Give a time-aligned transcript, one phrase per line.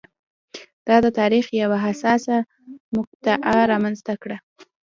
[0.87, 2.37] دا د تاریخ یوه حساسه
[2.95, 4.37] مقطعه رامنځته کړه.